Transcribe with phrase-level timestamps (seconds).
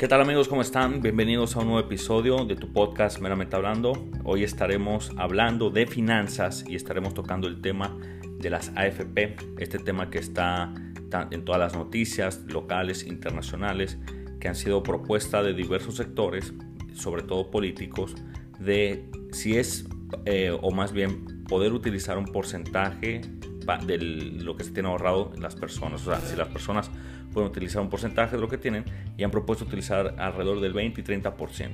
[0.00, 0.48] ¿Qué tal amigos?
[0.48, 1.02] ¿Cómo están?
[1.02, 4.08] Bienvenidos a un nuevo episodio de tu podcast Meramente Hablando.
[4.24, 7.98] Hoy estaremos hablando de finanzas y estaremos tocando el tema
[8.38, 10.72] de las AFP, este tema que está
[11.30, 13.98] en todas las noticias locales, internacionales,
[14.40, 16.54] que han sido propuesta de diversos sectores,
[16.94, 18.14] sobre todo políticos,
[18.58, 19.84] de si es,
[20.24, 23.20] eh, o más bien, poder utilizar un porcentaje
[23.84, 26.06] de lo que se tiene ahorrado las personas.
[26.06, 26.90] O sea, si las personas
[27.32, 28.84] pueden utilizar un porcentaje de lo que tienen
[29.16, 31.70] y han propuesto utilizar alrededor del 20 y 30%.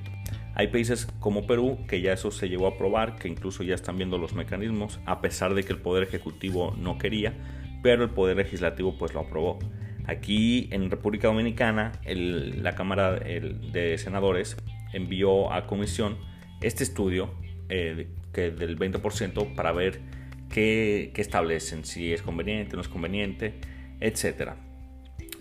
[0.54, 3.96] Hay países como Perú que ya eso se llegó a aprobar, que incluso ya están
[3.96, 7.34] viendo los mecanismos, a pesar de que el Poder Ejecutivo no quería,
[7.82, 9.58] pero el Poder Legislativo pues lo aprobó.
[10.06, 14.56] Aquí en República Dominicana, la Cámara de Senadores
[14.92, 16.16] envió a comisión
[16.62, 17.30] este estudio
[17.68, 20.00] eh, que del 20% para ver
[20.48, 23.54] qué, establecen, si es conveniente, no es conveniente,
[24.00, 24.52] etc.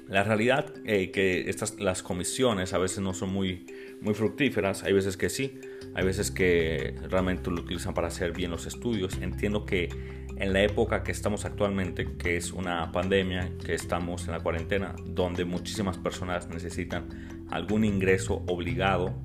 [0.08, 3.66] La realidad es eh, que estas, las comisiones a veces no son muy,
[4.02, 5.60] muy fructíferas, hay veces que sí,
[5.96, 9.18] hay veces que realmente lo utilizan para hacer bien los estudios.
[9.20, 9.90] Entiendo que
[10.38, 14.96] en la época que estamos actualmente, que es una pandemia, que estamos en la cuarentena,
[15.06, 19.16] donde muchísimas personas necesitan algún ingreso obligado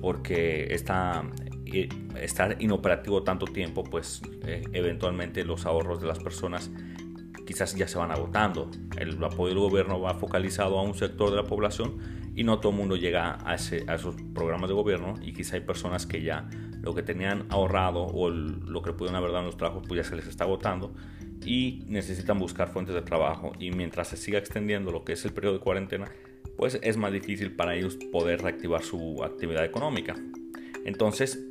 [0.00, 1.24] porque está
[2.20, 6.70] estar inoperativo tanto tiempo, pues eh, eventualmente los ahorros de las personas
[7.46, 8.70] quizás ya se van agotando.
[8.98, 11.98] El apoyo del gobierno va focalizado a un sector de la población
[12.34, 16.06] y no todo el mundo llega a, esos programas de gobierno y quizá hay personas
[16.06, 16.48] que ya
[16.82, 20.04] lo que tenían ahorrado o lo que pudieron haber dado en los trabajos pues ya
[20.04, 20.94] se les está agotando
[21.44, 25.32] y necesitan buscar fuentes de trabajo y mientras se siga extendiendo lo que es el
[25.32, 26.12] periodo de cuarentena
[26.58, 30.14] pues es más difícil para ellos poder reactivar su actividad económica.
[30.84, 31.46] Entonces,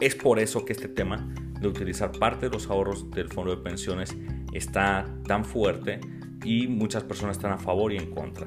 [0.00, 3.62] es por eso que este tema de utilizar parte de los ahorros del fondo de
[3.62, 4.14] pensiones
[4.52, 6.00] está tan fuerte
[6.44, 8.46] y muchas personas están a favor y en contra.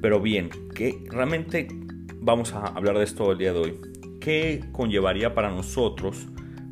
[0.00, 1.68] Pero bien, que realmente
[2.20, 3.80] vamos a hablar de esto el día de hoy.
[4.20, 6.26] ¿Qué conllevaría para nosotros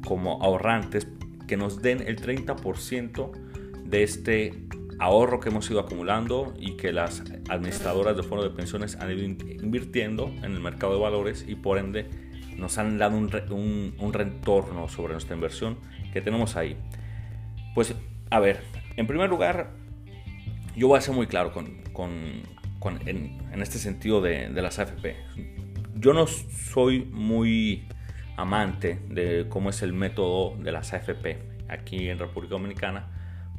[0.04, 1.06] como ahorrantes
[1.47, 3.30] que nos den el 30%
[3.84, 4.66] de este
[4.98, 9.24] ahorro que hemos ido acumulando y que las administradoras de fondos de pensiones han ido
[9.24, 12.08] invirtiendo en el mercado de valores y por ende
[12.56, 15.78] nos han dado un, un, retorno sobre nuestra inversión
[16.12, 16.76] que tenemos ahí.
[17.74, 17.94] Pues,
[18.32, 18.60] a ver,
[18.97, 19.72] en primer lugar,
[20.75, 24.78] yo voy a ser muy claro con, con, en, en, este sentido de, de, las
[24.78, 25.16] AFP.
[25.97, 27.87] Yo no soy muy
[28.38, 31.37] amante de cómo es el método de las AFP
[31.69, 33.10] aquí en República Dominicana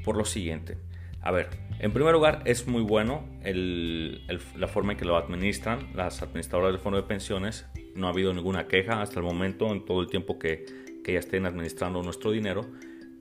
[0.03, 0.77] por lo siguiente.
[1.21, 6.23] A ver, en primer lugar es muy bueno la forma en que lo administran las
[6.23, 7.67] administradoras del fondo de pensiones.
[7.95, 10.65] No ha habido ninguna queja hasta el momento en todo el tiempo que,
[11.03, 12.65] que ya estén administrando nuestro dinero.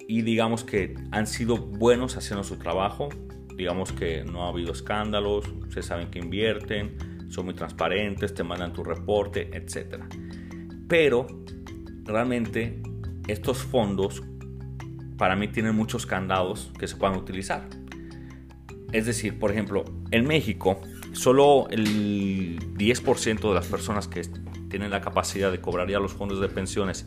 [0.08, 3.08] Y digamos que han sido buenos haciendo su trabajo.
[3.56, 8.72] Digamos que no ha habido escándalos, se saben que invierten, son muy transparentes, te mandan
[8.72, 10.02] tu reporte, etc.
[10.88, 11.26] Pero
[12.04, 12.82] realmente
[13.28, 14.22] estos fondos
[15.16, 17.68] para mí tienen muchos candados que se puedan utilizar.
[18.92, 20.80] Es decir, por ejemplo, en México,
[21.12, 24.22] solo el 10% de las personas que
[24.68, 27.06] tienen la capacidad de cobrar ya los fondos de pensiones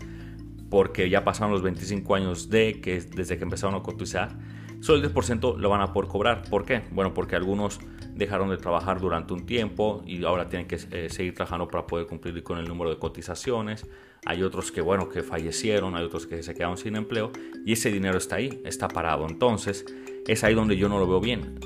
[0.69, 4.37] porque ya pasaron los 25 años de que desde que empezaron a cotizar,
[4.81, 6.43] solo el 10% lo van a poder cobrar.
[6.49, 6.83] ¿Por qué?
[6.91, 7.79] Bueno, porque algunos
[8.13, 12.07] dejaron de trabajar durante un tiempo y ahora tienen que eh, seguir trabajando para poder
[12.07, 13.85] cumplir con el número de cotizaciones.
[14.25, 17.31] Hay otros que, bueno, que fallecieron, hay otros que se quedaron sin empleo
[17.65, 19.27] y ese dinero está ahí, está parado.
[19.27, 19.85] Entonces,
[20.27, 21.59] es ahí donde yo no lo veo bien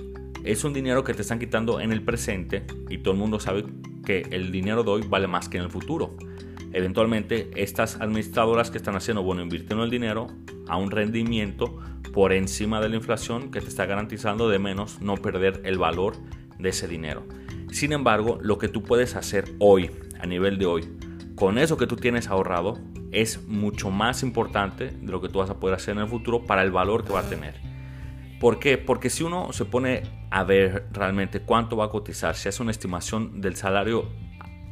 [0.43, 3.65] es un dinero que te están quitando en el presente y todo el mundo sabe
[4.05, 6.15] que el dinero de hoy vale más que en el futuro.
[6.79, 10.27] Eventualmente, estas administradoras que están haciendo, bueno, invirtiendo el dinero
[10.69, 11.77] a un rendimiento
[12.13, 16.15] por encima de la inflación que te está garantizando de menos no perder el valor
[16.57, 17.25] de ese dinero.
[17.69, 19.91] Sin embargo, lo que tú puedes hacer hoy,
[20.21, 20.87] a nivel de hoy,
[21.35, 22.79] con eso que tú tienes ahorrado,
[23.11, 26.45] es mucho más importante de lo que tú vas a poder hacer en el futuro
[26.45, 27.55] para el valor que va a tener.
[28.39, 28.77] ¿Por qué?
[28.77, 32.71] Porque si uno se pone a ver realmente cuánto va a cotizar, si hace una
[32.71, 34.07] estimación del salario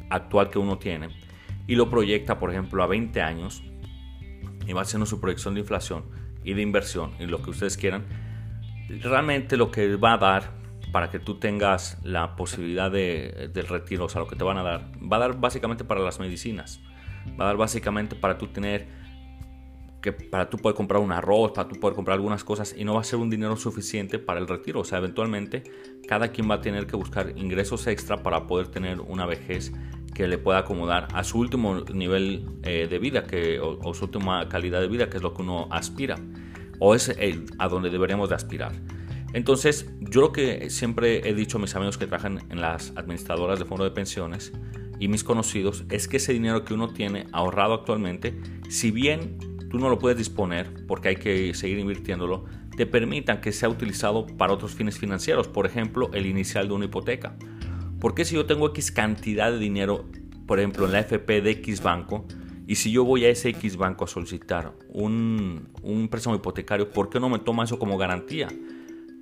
[0.08, 1.27] actual que uno tiene
[1.68, 3.62] y lo proyecta, por ejemplo, a 20 años
[4.66, 6.04] y va haciendo su proyección de inflación
[6.42, 8.06] y de inversión y lo que ustedes quieran,
[9.02, 10.58] realmente lo que va a dar
[10.92, 14.56] para que tú tengas la posibilidad de, del retiro, o sea, lo que te van
[14.56, 16.80] a dar, va a dar básicamente para las medicinas,
[17.38, 18.88] va a dar básicamente para tú tener
[20.00, 22.94] que para tú poder comprar un arroz, para tú poder comprar algunas cosas y no
[22.94, 24.80] va a ser un dinero suficiente para el retiro.
[24.80, 25.64] O sea, eventualmente
[26.06, 29.72] cada quien va a tener que buscar ingresos extra para poder tener una vejez
[30.18, 34.48] que le pueda acomodar a su último nivel eh, de vida que, o, su última
[34.48, 36.16] calidad de vida, que es lo que uno aspira
[36.80, 37.16] o es
[37.58, 38.72] a donde deberíamos de aspirar.
[39.32, 43.60] Entonces, yo lo que siempre he dicho a mis amigos que trabajan en las administradoras
[43.60, 44.52] de fondos de pensiones
[44.98, 49.38] y mis conocidos es que ese dinero que uno tiene ahorrado actualmente, si bien
[49.70, 52.44] tú no lo puedes disponer porque hay que seguir invirtiéndolo,
[52.76, 56.86] te permitan que sea utilizado para otros fines financieros, por ejemplo, el inicial de una
[56.86, 57.36] hipoteca.
[58.00, 60.06] Porque si yo tengo X cantidad de dinero,
[60.46, 62.26] por ejemplo, en la FP de X banco,
[62.66, 67.08] y si yo voy a ese X banco a solicitar un, un préstamo hipotecario, ¿por
[67.08, 68.48] qué no me toma eso como garantía?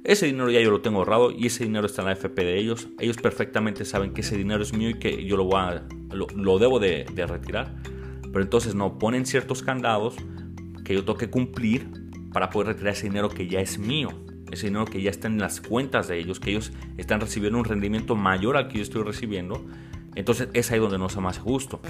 [0.07, 2.59] Ese dinero ya yo lo tengo ahorrado y ese dinero está en la FP de
[2.59, 2.89] ellos.
[3.01, 6.59] Ellos perfectamente saben que ese dinero es mío y que yo lo, voy a, lo,
[6.59, 7.75] debo de, de, retirar.
[8.23, 10.15] Pero entonces no ponen ciertos candados
[10.85, 11.89] que yo tengo que cumplir
[12.33, 14.11] para poder retirar ese dinero que ya es mío.
[14.51, 17.65] Ese dinero que ya está en las cuentas de ellos, que ellos están recibiendo un
[17.65, 19.65] rendimiento mayor al que yo estoy recibiendo.
[20.15, 21.81] Entonces es ahí donde no se más justo.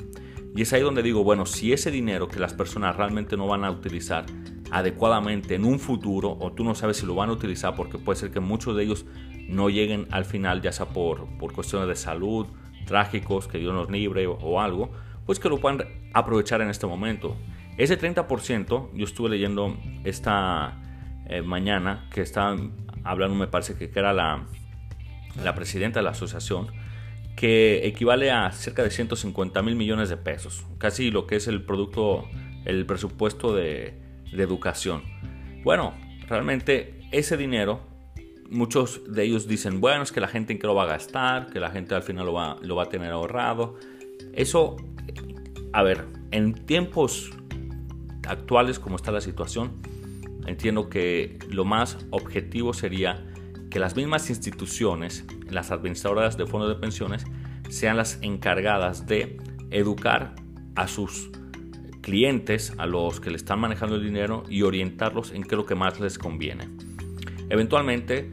[0.54, 3.64] Y es ahí donde digo, bueno, si ese dinero que las personas realmente no van
[3.64, 4.24] a utilizar
[4.70, 8.18] adecuadamente en un futuro o tú no sabes si lo van a utilizar porque puede
[8.18, 9.06] ser que muchos de ellos
[9.48, 12.46] no lleguen al final ya sea por, por cuestiones de salud,
[12.86, 14.90] trágicos, que Dios nos libre o, algo,
[15.26, 17.36] pues que lo puedan aprovechar en este momento.
[17.76, 20.80] Ese 30%, yo estuve leyendo esta
[21.28, 22.56] eh, mañana que está
[23.04, 24.46] hablando, me parece que era la,
[25.42, 26.68] la presidenta de la asociación,
[27.36, 31.62] que equivale a cerca de 150 mil millones de pesos, casi lo que es el
[31.62, 32.28] producto,
[32.64, 33.94] el presupuesto de,
[34.32, 35.02] de educación.
[35.62, 35.94] Bueno,
[36.28, 37.80] realmente ese dinero,
[38.50, 41.48] muchos de ellos dicen, bueno, es que la gente en qué lo va a gastar,
[41.48, 43.76] que la gente al final lo va, lo va a tener ahorrado.
[44.32, 44.76] Eso,
[45.72, 47.32] a ver, en tiempos
[48.26, 49.72] actuales como está la situación,
[50.46, 53.24] entiendo que lo más objetivo sería
[53.70, 57.24] que las mismas instituciones, las administradoras de fondos de pensiones,
[57.68, 59.38] sean las encargadas de
[59.70, 60.34] educar
[60.76, 61.30] a sus
[62.00, 65.66] clientes, a los que le están manejando el dinero y orientarlos en qué es lo
[65.66, 66.68] que más les conviene.
[67.48, 68.30] Eventualmente,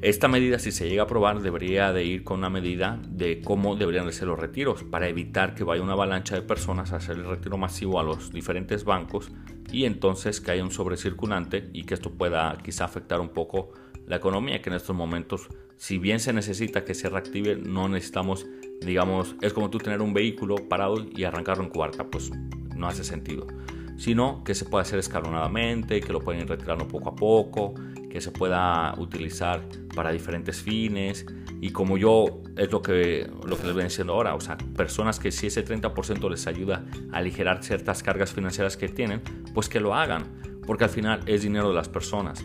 [0.00, 3.76] esta medida, si se llega a aprobar, debería de ir con una medida de cómo
[3.76, 7.16] deberían de ser los retiros para evitar que vaya una avalancha de personas a hacer
[7.16, 9.30] el retiro masivo a los diferentes bancos
[9.70, 13.72] y entonces que haya un sobrecirculante y que esto pueda quizá afectar un poco
[14.06, 18.46] la economía, que en estos momentos, si bien se necesita que se reactive, no necesitamos,
[18.80, 22.30] digamos, es como tú tener un vehículo parado y arrancarlo en cuarta, pues
[22.76, 23.46] no hace sentido,
[23.96, 27.74] sino que se puede hacer escalonadamente, que lo pueden ir retirando poco a poco,
[28.10, 29.62] que se pueda utilizar
[29.94, 31.26] para diferentes fines.
[31.60, 35.18] Y como yo es lo que, lo que les voy diciendo ahora, o sea, personas
[35.18, 39.22] que si ese 30% les ayuda a aligerar ciertas cargas financieras que tienen,
[39.54, 40.24] pues que lo hagan,
[40.66, 42.44] porque al final es dinero de las personas.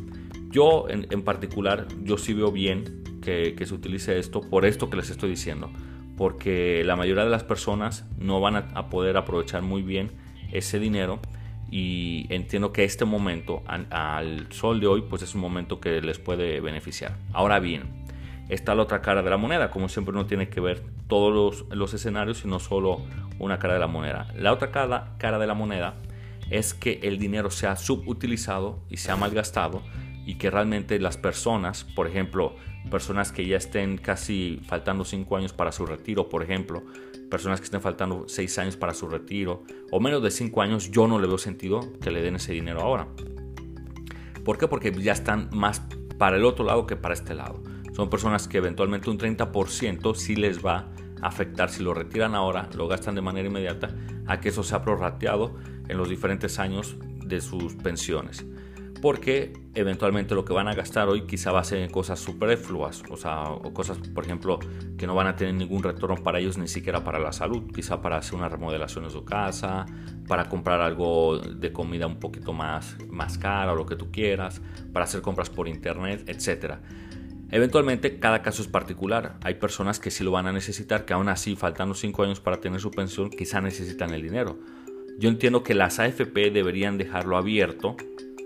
[0.49, 4.97] Yo en, en particular, yo sí veo bien que, se utilice esto por esto que
[4.97, 5.69] les estoy diciendo
[6.17, 10.11] porque la mayoría de las personas no van a, poder aprovechar muy bien
[10.51, 11.19] ese dinero
[11.71, 16.19] y entiendo que este momento al, sol de hoy pues es un momento que les
[16.19, 17.15] puede beneficiar.
[17.31, 18.03] Ahora bien,
[18.49, 21.93] está la otra cara de la moneda, como siempre uno tiene que ver todos los,
[21.93, 23.01] escenarios y no solo
[23.39, 24.27] una cara de la moneda.
[24.35, 25.93] La otra cara, cara de la moneda
[26.49, 29.81] es que el dinero sea subutilizado y sea malgastado
[30.25, 32.55] y que realmente las personas, por ejemplo,
[32.91, 36.83] personas que ya estén casi faltando 5 años para su retiro, por ejemplo,
[37.29, 41.07] personas que estén faltando 6 años para su retiro, o menos de 5 años, yo
[41.07, 43.07] no le veo sentido que le den ese dinero ahora.
[44.43, 44.67] ¿Por qué?
[44.67, 45.81] Porque ya están más
[46.17, 47.63] para el otro lado que para este lado.
[47.93, 50.89] Son personas que eventualmente un 30% sí les va
[51.21, 54.83] a afectar si lo retiran ahora, lo gastan de manera inmediata, a que eso sea
[54.83, 55.55] prorrateado
[55.89, 58.45] en los diferentes años de sus pensiones
[59.01, 63.03] porque eventualmente lo que van a gastar hoy quizá va a ser en cosas superfluas,
[63.09, 64.59] o sea, o cosas, por ejemplo,
[64.97, 68.01] que no van a tener ningún retorno para ellos, ni siquiera para la salud, quizá
[68.01, 69.85] para hacer una remodelación en su casa,
[70.27, 74.61] para comprar algo de comida un poquito más, más cara o lo que tú quieras,
[74.91, 76.75] para hacer compras por internet, etc.
[77.51, 81.29] Eventualmente cada caso es particular, hay personas que sí lo van a necesitar, que aún
[81.29, 84.59] así, faltando 5 años para tener su pensión, quizá necesitan el dinero.
[85.19, 87.97] Yo entiendo que las AFP deberían dejarlo abierto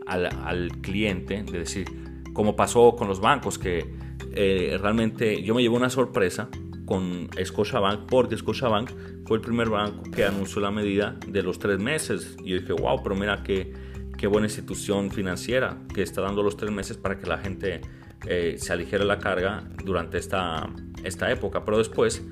[0.07, 1.85] al, cliente, de decir,
[2.33, 3.85] como pasó con los bancos, que
[4.33, 6.49] eh, realmente yo me llevo una sorpresa
[6.85, 8.89] con Scotiabank, porque Scotiabank
[9.25, 12.35] fue el primer banco que anunció la medida de los tres meses.
[12.43, 13.71] Y yo dije, wow, pero mira qué,
[14.17, 17.81] qué buena institución financiera que está dando los tres meses para que la gente
[18.25, 20.67] eh, se aligere la carga durante esta,
[21.03, 21.63] esta época.
[21.63, 22.25] Pero después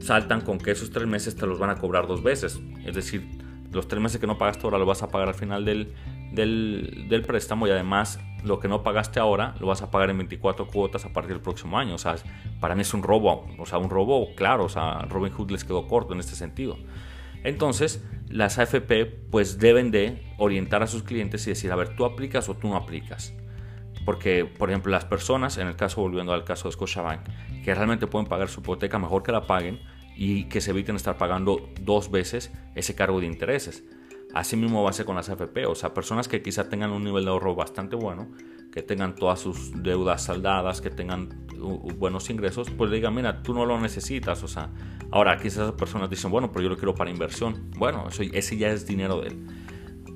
[0.00, 2.60] saltan con que esos tres meses te los van a cobrar dos veces.
[2.84, 3.43] Es decir,
[3.74, 5.94] los tres meses que no pagaste ahora lo vas a pagar al final del,
[6.32, 10.66] del, préstamo y además lo que no pagaste ahora lo vas a pagar en 24
[10.66, 11.94] cuotas a partir del próximo año.
[11.94, 12.16] O sea,
[12.60, 15.64] para mí es un robo, o sea, un robo claro, o sea, Robin Hood les
[15.64, 16.76] quedó corto en este sentido.
[17.42, 22.04] Entonces, las AFP pues deben de orientar a sus clientes y decir, a ver, tú
[22.04, 23.34] aplicas o tú no aplicas.
[24.04, 27.22] Porque, por ejemplo, las personas, en el caso, volviendo al caso de Scotiabank,
[27.62, 29.80] que realmente pueden pagar su hipoteca mejor que la paguen,
[30.16, 33.84] y que se eviten estar pagando dos veces ese cargo de intereses.
[34.34, 37.04] Así mismo va a ser con las AFP, o sea, personas que quizá tengan un
[37.04, 38.28] nivel de ahorro bastante bueno,
[38.72, 41.46] que tengan todas sus deudas saldadas, que tengan
[41.96, 44.70] buenos ingresos, pues le digan, mira, tú no lo necesitas, o sea,
[45.12, 47.70] ahora quizás esas personas dicen, bueno, pero yo lo quiero para inversión.
[47.76, 49.46] Bueno, eso, ese ya es dinero de él.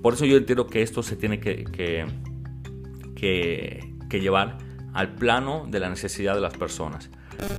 [0.03, 2.07] Por eso yo entiendo que esto se tiene que, que,
[4.09, 4.59] que, llevar
[4.93, 7.11] al plano de la necesidad de las personas.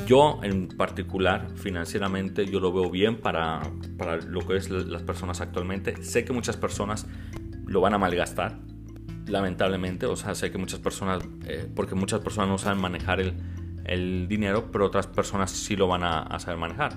[0.05, 3.61] Yo en particular, financieramente, yo lo veo bien para,
[3.97, 6.03] para lo que es las personas actualmente.
[6.03, 7.05] Sé que muchas personas
[7.65, 8.59] lo van a malgastar,
[9.27, 10.05] lamentablemente.
[10.05, 13.33] O sea, sé que muchas personas, eh, porque muchas personas no saben manejar el,
[13.85, 16.93] el, dinero, pero otras personas sí lo van a, a saber manejar.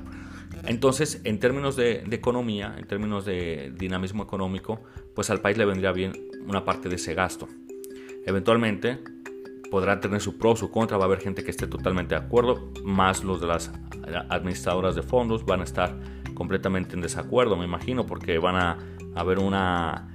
[0.65, 4.83] Entonces, en términos de, de, economía, en términos de dinamismo económico,
[5.15, 6.13] pues al país le vendría bien
[6.47, 7.49] una parte de ese gasto.
[8.25, 9.03] Eventualmente
[9.73, 12.71] podrá tener su pro, su contra, va a haber gente que esté totalmente de acuerdo,
[12.85, 13.73] más los de las
[14.29, 15.99] administradoras de fondos van a estar
[16.35, 18.79] completamente en desacuerdo, me imagino, porque van a
[19.15, 20.13] haber una,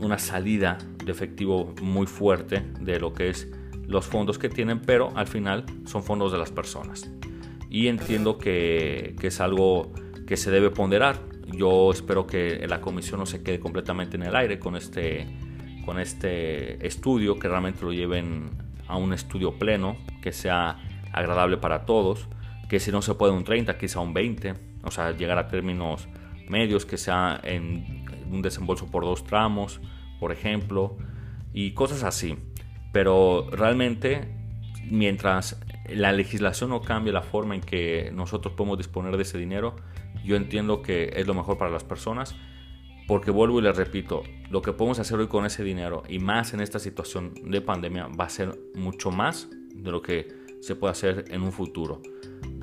[0.00, 3.50] una salida de efectivo muy fuerte de lo que es
[3.88, 7.10] los fondos que tienen, pero al final son fondos de las personas.
[7.70, 9.92] Y entiendo que, que es algo
[10.28, 11.18] que se debe ponderar.
[11.48, 15.26] Yo espero que la comisión no se quede completamente en el aire con este
[15.84, 18.50] con este estudio, que realmente lo lleven
[18.88, 20.78] a un estudio pleno, que sea
[21.12, 22.28] agradable para todos,
[22.68, 26.08] que si no se puede un 30, quizá un 20, o sea, llegar a términos
[26.48, 29.80] medios, que sea en un desembolso por dos tramos,
[30.20, 30.96] por ejemplo,
[31.52, 32.36] y cosas así.
[32.92, 34.34] Pero realmente,
[34.84, 39.76] mientras la legislación no cambie la forma en que nosotros podemos disponer de ese dinero,
[40.24, 42.36] yo entiendo que es lo mejor para las personas
[43.12, 46.54] porque vuelvo y les repito, lo que podemos hacer hoy con ese dinero y más
[46.54, 50.28] en esta situación de pandemia va a ser mucho más de lo que
[50.62, 52.00] se puede hacer en un futuro.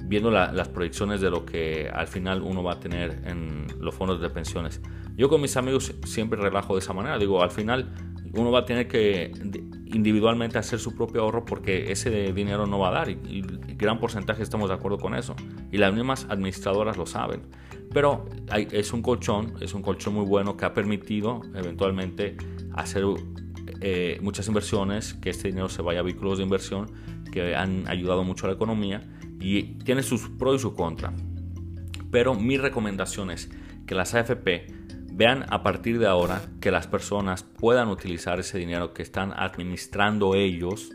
[0.05, 4.21] Viendo las proyecciones de lo que al final uno va a tener en los fondos
[4.21, 4.81] de pensiones.
[5.15, 7.19] Yo con mis amigos siempre relajo de esa manera.
[7.19, 7.93] Digo, al final
[8.33, 9.31] uno va a tener que
[9.89, 13.43] individualmente hacer su propio ahorro porque ese dinero no va a dar y,
[13.75, 15.36] gran porcentaje estamos de acuerdo con eso.
[15.72, 17.43] Y las mismas administradoras lo saben.
[17.93, 22.36] Pero es un colchón, es un colchón muy bueno que ha permitido eventualmente
[22.74, 23.03] hacer
[23.81, 26.91] eh, muchas inversiones, que este dinero se vaya a vehículos de inversión
[27.31, 31.13] que han ayudado mucho a la economía y tiene sus pros y sus contras.
[32.12, 33.50] Pero mi recomendación es
[33.88, 34.78] que las AFP
[35.19, 40.33] vean a partir de ahora que las personas puedan utilizar ese dinero que están administrando
[40.33, 40.91] ellos,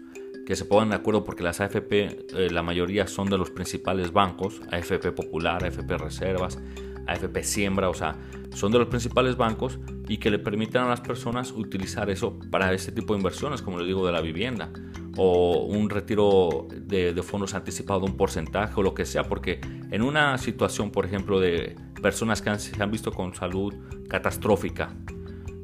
[0.46, 4.14] que se pongan de acuerdo porque las AFP, eh, la mayoría son de los principales
[4.14, 6.58] bancos, AFP Popular, AFP Reservas,
[7.06, 8.16] AFP Siembra, o sea,
[8.54, 9.78] son de los principales bancos
[10.08, 13.76] y que le permitan a las personas utilizar eso para este tipo de inversiones, como
[13.76, 14.70] les digo, de la vivienda
[15.18, 20.00] o un retiro de, fondos anticipados de un porcentaje o lo que sea, porque en
[20.00, 23.72] una situación, por ejemplo, de personas que se han visto con salud
[24.10, 24.94] catastrófica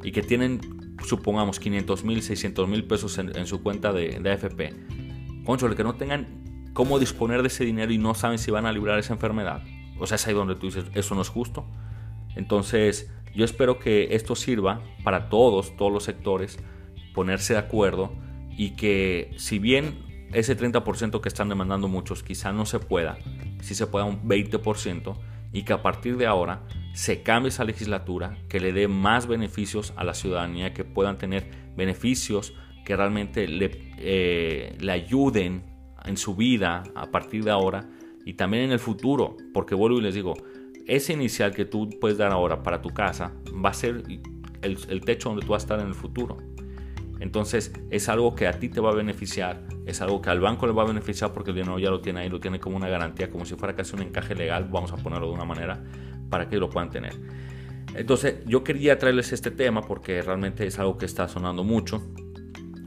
[0.02, 0.58] y que tienen,
[1.04, 4.74] supongamos, 500 mil, 600 mil pesos en, su cuenta de, de AFP,
[5.44, 8.72] concho, que no tengan cómo disponer de ese dinero y no saben si van a
[8.72, 9.62] librar esa enfermedad,
[9.98, 11.66] o sea, es ahí donde tú dices, eso no es justo.
[12.36, 16.58] Entonces, yo espero que esto sirva para todos, todos los sectores,
[17.14, 18.14] ponerse de acuerdo
[18.56, 23.18] y que si bien ese 30% que están demandando muchos quizá no se pueda,
[23.60, 25.18] si se pueda un 20%
[25.52, 29.92] y que a partir de ahora se cambie esa legislatura, que le dé más beneficios
[29.96, 32.54] a la ciudadanía, que puedan tener beneficios
[32.84, 35.64] que realmente le, eh, le ayuden
[36.04, 37.88] en su vida a partir de ahora
[38.24, 40.34] y también en el futuro, porque vuelvo y les digo,
[40.86, 43.32] ese inicial que tú puedes dar ahora para tu casa
[43.64, 44.02] va a ser
[44.62, 46.36] el, techo donde tú vas a estar en el futuro.
[47.20, 50.66] Entonces es algo que a ti te va a beneficiar, es algo que al banco
[50.66, 52.88] le va a beneficiar porque el dinero ya lo tiene ahí, lo tiene como una
[52.88, 55.84] garantía, como si fuera casi un encaje legal, vamos a ponerlo de una manera,
[56.30, 57.12] para que lo puedan tener.
[57.94, 62.02] Entonces yo quería traerles este tema porque realmente es algo que está sonando mucho.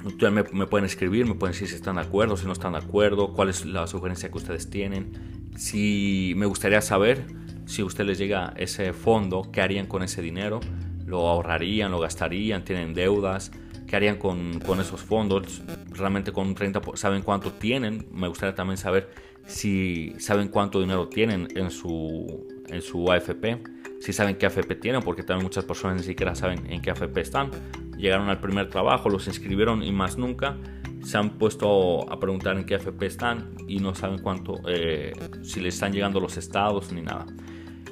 [0.04, 2.80] Ustedes me, pueden escribir, me pueden decir si están de acuerdo, si no están de
[2.80, 5.52] acuerdo, cuál es la sugerencia que ustedes tienen.
[5.56, 7.25] Si me gustaría saber
[7.66, 10.60] si a ustedes les llega ese fondo, qué harían con ese dinero,
[11.06, 13.52] lo ahorrarían, lo gastarían, tienen deudas,
[13.94, 18.08] qué harían con, esos fondos, realmente con un 30, saben cuánto tienen.
[18.12, 19.12] Me gustaría también saber
[19.46, 23.62] si saben cuánto dinero tienen en su, en su AFP
[24.00, 27.22] si saben qué AFP tienen, porque también muchas personas ni siquiera saben en qué AFP
[27.22, 27.52] están.
[27.96, 30.58] Llegaron al primer trabajo, los inscribieron y más nunca
[31.04, 35.60] se han puesto a preguntar en qué AFP están y no saben cuánto, eh, si
[35.60, 37.28] les están llegando los estados ni nada.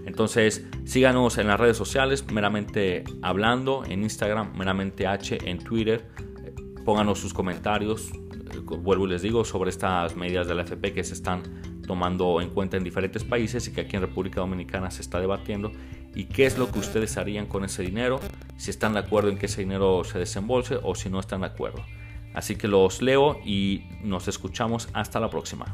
[0.05, 6.08] Entonces, síganos en las redes sociales, meramente hablando, en Instagram, meramente H, en Twitter.
[6.86, 8.12] Pónganos sus comentarios,
[8.65, 11.43] vuelvo y les digo sobre estas medidas de la AFP que se están
[11.86, 15.72] tomando en cuenta en diferentes países y que aquí en República Dominicana se está debatiendo
[16.15, 18.20] y qué es lo que ustedes harían con ese dinero,
[18.58, 21.48] si están de acuerdo en que ese dinero se desembolse o si no están de
[21.48, 21.84] acuerdo.
[22.34, 25.65] Así que los leo y nos escuchamos hasta la próxima.